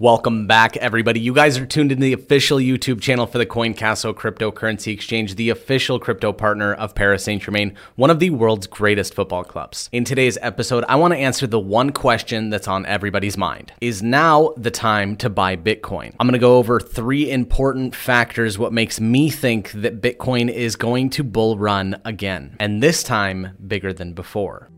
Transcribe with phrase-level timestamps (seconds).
[0.00, 1.18] Welcome back, everybody.
[1.18, 5.50] You guys are tuned into the official YouTube channel for the CoinCastle Cryptocurrency Exchange, the
[5.50, 9.88] official crypto partner of Paris Saint Germain, one of the world's greatest football clubs.
[9.90, 14.00] In today's episode, I want to answer the one question that's on everybody's mind Is
[14.00, 16.14] now the time to buy Bitcoin?
[16.20, 20.76] I'm going to go over three important factors what makes me think that Bitcoin is
[20.76, 24.70] going to bull run again, and this time bigger than before.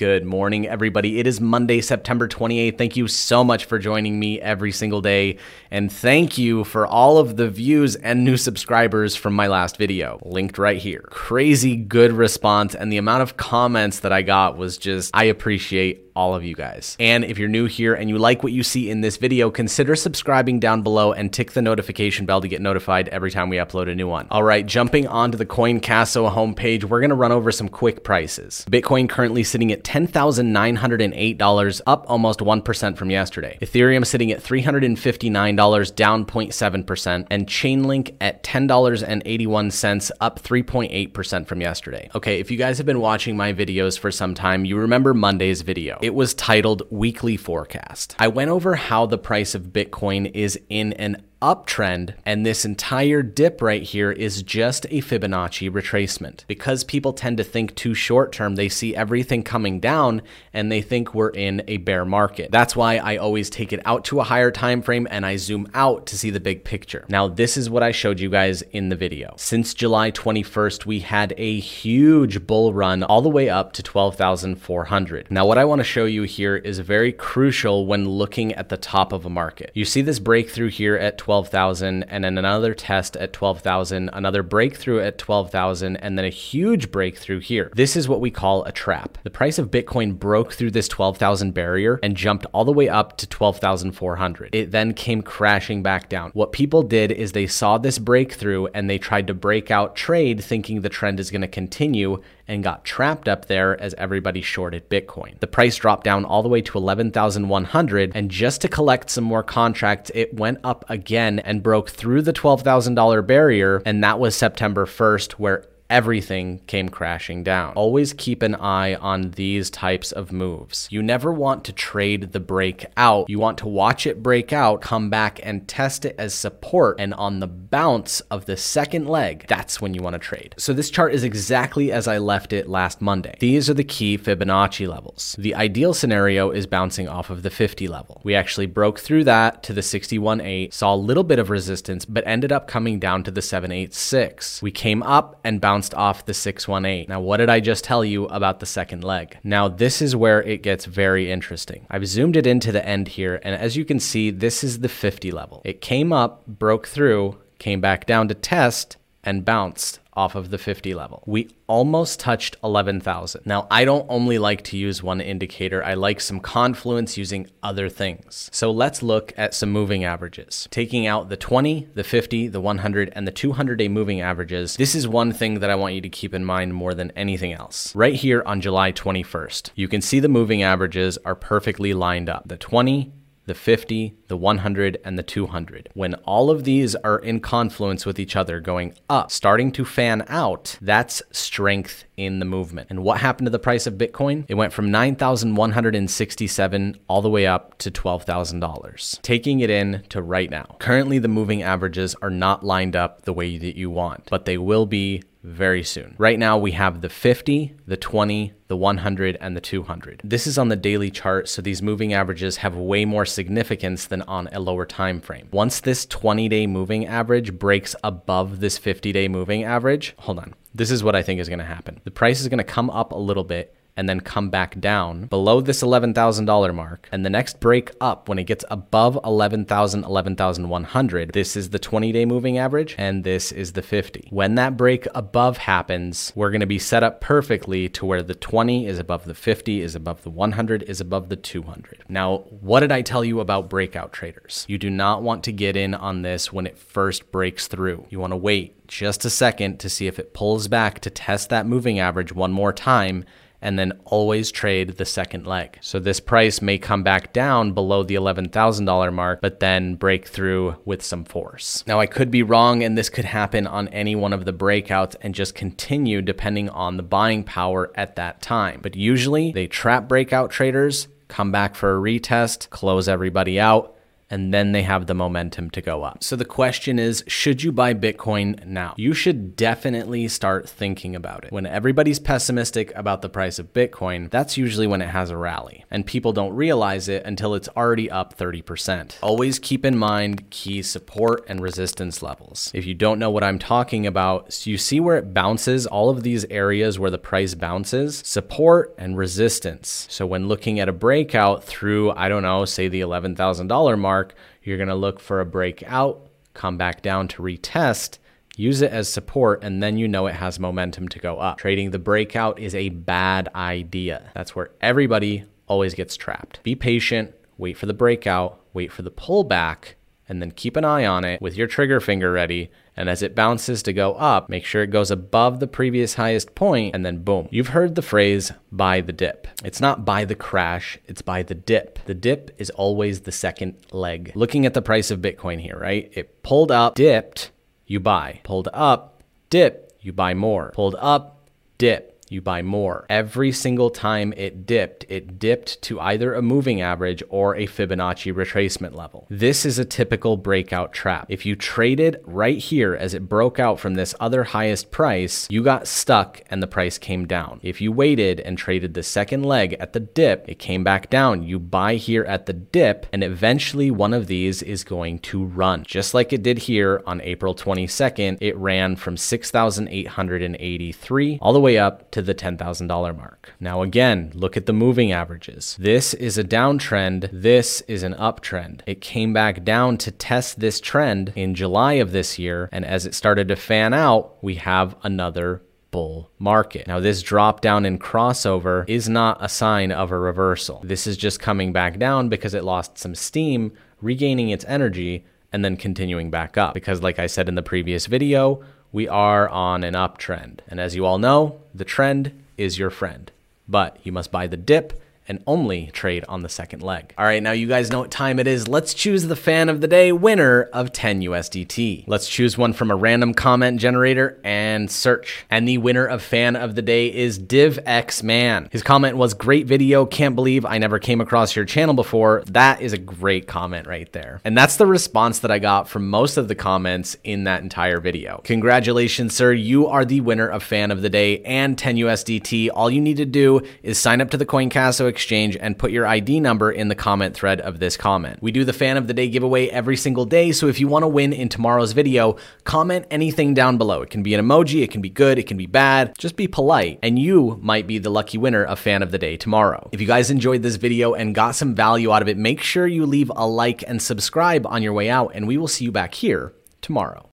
[0.00, 1.18] Good morning, everybody.
[1.18, 2.78] It is Monday, September 28th.
[2.78, 5.36] Thank you so much for joining me every single day.
[5.70, 10.18] And thank you for all of the views and new subscribers from my last video,
[10.24, 11.04] linked right here.
[11.10, 16.10] Crazy good response, and the amount of comments that I got was just, I appreciate
[16.16, 16.96] all of you guys.
[16.98, 19.94] And if you're new here and you like what you see in this video, consider
[19.96, 23.88] subscribing down below and tick the notification bell to get notified every time we upload
[23.88, 24.26] a new one.
[24.30, 28.66] All right, jumping onto the CoinCastle homepage, we're gonna run over some quick prices.
[28.68, 33.58] Bitcoin currently sitting at $10,908, up almost 1% from yesterday.
[33.60, 42.08] Ethereum sitting at $359, down 0.7%, and Chainlink at $10.81, up 3.8% from yesterday.
[42.14, 45.62] Okay, if you guys have been watching my videos for some time, you remember Monday's
[45.62, 45.98] video.
[46.00, 48.14] It was titled Weekly Forecast.
[48.20, 53.22] I went over how the price of Bitcoin is in an uptrend, and this entire
[53.22, 56.46] dip right here is just a Fibonacci retracement.
[56.46, 60.82] Because people tend to think too short term, they see everything coming down and they
[60.82, 62.50] think we're in a bear market.
[62.50, 65.70] That's why I always take it out to a higher time frame and I zoom
[65.74, 67.04] out to see the big picture.
[67.08, 69.34] Now, this is what I showed you guys in the video.
[69.36, 75.30] Since July 21st, we had a huge bull run all the way up to 12,400.
[75.30, 78.76] Now, what I want to show you here is very crucial when looking at the
[78.76, 79.70] top of a market.
[79.74, 84.98] You see this breakthrough here at 12,000 and then another test at 12,000, another breakthrough
[84.98, 87.70] at 12,000 and then a huge breakthrough here.
[87.76, 89.16] This is what we call a trap.
[89.22, 93.16] The price of Bitcoin broke through this 12,000 barrier and jumped all the way up
[93.18, 94.52] to 12,400.
[94.52, 96.32] It then came crashing back down.
[96.32, 100.42] What people did is they saw this breakthrough and they tried to break out trade
[100.42, 104.90] thinking the trend is going to continue and got trapped up there as everybody shorted
[104.90, 105.38] Bitcoin.
[105.38, 109.44] The price dropped down all the way to 11,100 and just to collect some more
[109.44, 114.84] contracts, it went up again and broke through the $12,000 barrier and that was September
[114.84, 117.74] 1st where everything came crashing down.
[117.74, 120.88] Always keep an eye on these types of moves.
[120.90, 123.28] You never want to trade the breakout.
[123.28, 127.00] You want to watch it break out, come back and test it as support.
[127.00, 130.54] And on the bounce of the second leg, that's when you want to trade.
[130.56, 133.36] So this chart is exactly as I left it last Monday.
[133.40, 135.34] These are the key Fibonacci levels.
[135.38, 138.20] The ideal scenario is bouncing off of the 50 level.
[138.22, 142.24] We actually broke through that to the 61.8, saw a little bit of resistance, but
[142.26, 144.62] ended up coming down to the 786.
[144.62, 147.06] We came up and bounced bounced off the 618.
[147.08, 149.38] Now, what did I just tell you about the second leg?
[149.42, 151.86] Now, this is where it gets very interesting.
[151.88, 154.90] I've zoomed it into the end here, and as you can see, this is the
[154.90, 155.62] 50 level.
[155.64, 160.58] It came up, broke through, came back down to test, and bounced off of the
[160.58, 161.22] 50 level.
[161.26, 163.42] We almost touched 11,000.
[163.44, 167.88] Now, I don't only like to use one indicator, I like some confluence using other
[167.88, 168.50] things.
[168.52, 170.68] So let's look at some moving averages.
[170.70, 174.94] Taking out the 20, the 50, the 100, and the 200 day moving averages, this
[174.94, 177.94] is one thing that I want you to keep in mind more than anything else.
[177.94, 182.48] Right here on July 21st, you can see the moving averages are perfectly lined up.
[182.48, 183.12] The 20,
[183.50, 185.88] the 50, the 100, and the 200.
[185.94, 190.24] When all of these are in confluence with each other, going up, starting to fan
[190.28, 192.86] out, that's strength in the movement.
[192.90, 194.44] And what happened to the price of Bitcoin?
[194.46, 199.22] It went from 9,167 all the way up to $12,000.
[199.22, 200.76] Taking it in to right now.
[200.78, 204.58] Currently, the moving averages are not lined up the way that you want, but they
[204.58, 206.14] will be very soon.
[206.18, 210.20] Right now, we have the 50, the 20, the 100, and the 200.
[210.22, 214.22] This is on the daily chart, so these moving averages have way more significance than
[214.22, 215.48] on a lower time frame.
[215.50, 220.54] Once this 20 day moving average breaks above this 50 day moving average, hold on.
[220.74, 222.00] This is what I think is to happen.
[222.04, 225.60] The price is to come up a little bit and then come back down below
[225.60, 227.08] this $11,000 mark.
[227.12, 232.12] And the next break up when it gets above 11,000, 11,100, this is the 20
[232.12, 234.28] day moving average and this is the 50.
[234.30, 238.34] When that break above happens, we're going to be set up perfectly to where the
[238.34, 242.04] 20 is above the 50, is above the 100, is above the 200.
[242.08, 244.64] Now, what did I tell you about breakout traders?
[244.68, 248.06] You do not want to get in on this when it first breaks through.
[248.10, 251.48] You want to wait just a second to see if it pulls back to test
[251.48, 253.24] that moving average one more time
[253.62, 255.78] and then always trade the second leg.
[255.80, 260.76] So this price may come back down below the $11,000 mark, but then break through
[260.84, 261.84] with some force.
[261.86, 265.16] Now, I could be wrong, and this could happen on any one of the breakouts
[265.20, 268.80] and just continue depending on the buying power at that time.
[268.82, 273.96] But usually they trap breakout traders, come back for a retest, close everybody out
[274.30, 276.22] and then they have the momentum to go up.
[276.22, 278.94] So the question is should you buy Bitcoin now?
[278.96, 281.52] You should definitely start thinking about it.
[281.52, 285.84] When everybody's pessimistic about the price of Bitcoin, that's usually when it has a rally,
[285.90, 289.16] and people don't realize it until it's already up 30%.
[289.22, 292.70] Always keep in mind key support and resistance levels.
[292.74, 296.10] If you don't know what I'm talking about, so you see where it bounces, all
[296.10, 300.06] of these areas where the price bounces, support and resistance.
[300.10, 304.34] So when looking at a breakout through, I don't know, say the $11,000 mark, mark,
[304.62, 308.18] you're going to look for a breakout, come back down to retest,
[308.56, 311.56] use it as support, and then you know it has momentum to go up.
[311.56, 314.30] Trading the breakout is a bad idea.
[314.34, 316.62] That's where everybody always gets trapped.
[316.62, 319.94] Be patient, wait for the breakout, wait for the pullback,
[320.30, 323.34] and then keep an eye on it with your trigger finger ready and as it
[323.34, 327.22] bounces to go up, make sure it goes above the previous highest point, and then
[327.22, 327.48] boom.
[327.50, 329.48] You've heard the phrase buy the dip.
[329.64, 331.98] It's not buy the crash, it's buy the dip.
[332.04, 334.32] The dip is always the second leg.
[334.34, 336.10] Looking at the price of Bitcoin here, right?
[336.14, 337.52] It pulled up, dipped,
[337.86, 338.40] you buy.
[338.44, 340.70] Pulled up, dip, you buy more.
[340.74, 341.48] Pulled up,
[341.78, 343.04] dip you buy more.
[343.10, 348.32] Every single time it dipped, it dipped to either a moving average or a Fibonacci
[348.32, 349.26] retracement level.
[349.28, 351.26] This is a typical breakout trap.
[351.28, 355.62] If you traded right here as it broke out from this other highest price, you
[355.62, 357.60] got stuck and the price came down.
[357.62, 361.42] If you waited and traded the second leg at the dip, it came back down.
[361.42, 365.84] You buy here at the dip, and eventually one of these is going to run.
[365.84, 371.76] Just like it did here on April 22nd, it ran from 6,883 all the way
[371.76, 373.52] up to to the $10,000 mark.
[373.58, 375.76] Now, again, look at the moving averages.
[375.80, 378.82] This is a downtrend, this is an uptrend.
[378.86, 383.06] It came back down to test this trend in July of this year, and as
[383.06, 386.86] it started to fan out, we have another bull market.
[386.86, 390.80] Now, this drop down in crossover is not a sign of a reversal.
[390.84, 395.64] This is just coming back down because it lost some steam, regaining its energy, and
[395.64, 396.74] then continuing back up.
[396.74, 398.62] Because, like I said in the previous video,
[398.92, 400.60] we are on an uptrend.
[400.68, 403.30] And as you all know, the trend is your friend.
[403.68, 405.00] But you must buy the dip
[405.30, 407.14] and only trade on the second leg.
[407.16, 408.66] All right, now you guys know what time it is.
[408.66, 412.02] Let's choose the fan of the day winner of 10 USDT.
[412.08, 415.46] Let's choose one from a random comment generator and search.
[415.48, 418.68] And the winner of fan of the day is DivX Man.
[418.72, 420.04] His comment was great video.
[420.04, 422.42] Can't believe I never came across your channel before.
[422.46, 424.40] That is a great comment right there.
[424.44, 428.00] And that's the response that I got from most of the comments in that entire
[428.00, 428.40] video.
[428.42, 429.52] Congratulations, sir.
[429.52, 432.70] You are the winner of fan of the day and 10 USDT.
[432.74, 436.06] All you need to do is sign up to the CoinCasso Exchange and put your
[436.06, 438.38] ID number in the comment thread of this comment.
[438.40, 441.02] We do the fan of the day giveaway every single day, so if you want
[441.02, 444.00] to win in tomorrow's video, comment anything down below.
[444.00, 446.16] It can be an emoji, it can be good, it can be bad.
[446.16, 449.36] Just be polite, and you might be the lucky winner of fan of the day
[449.36, 449.90] tomorrow.
[449.92, 452.86] If you guys enjoyed this video and got some value out of it, make sure
[452.86, 455.92] you leave a like and subscribe on your way out, and we will see you
[455.92, 457.26] back here tomorrow.